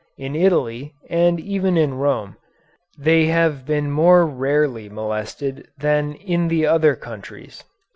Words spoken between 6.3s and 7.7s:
the other countries."